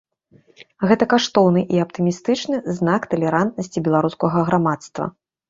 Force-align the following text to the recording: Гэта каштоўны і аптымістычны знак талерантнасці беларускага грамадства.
Гэта 0.91 1.03
каштоўны 1.13 1.61
і 1.75 1.81
аптымістычны 1.85 2.57
знак 2.81 3.07
талерантнасці 3.13 3.85
беларускага 3.91 4.39
грамадства. 4.51 5.03